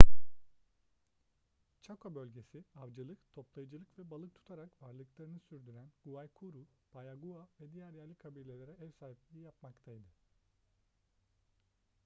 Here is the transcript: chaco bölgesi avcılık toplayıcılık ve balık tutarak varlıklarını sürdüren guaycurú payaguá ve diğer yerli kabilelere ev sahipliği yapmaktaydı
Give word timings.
chaco 1.81 2.09
bölgesi 2.15 2.63
avcılık 2.75 3.31
toplayıcılık 3.33 3.99
ve 3.99 4.09
balık 4.11 4.35
tutarak 4.35 4.81
varlıklarını 4.83 5.39
sürdüren 5.49 5.91
guaycurú 6.07 6.63
payaguá 6.93 7.45
ve 7.61 7.71
diğer 7.73 7.91
yerli 7.91 8.15
kabilelere 8.15 8.71
ev 8.79 8.91
sahipliği 8.91 9.43
yapmaktaydı 9.43 10.07